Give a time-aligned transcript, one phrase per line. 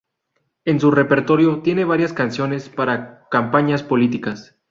[0.65, 4.55] En su repertorio tiene varias canciones para campañas políticas.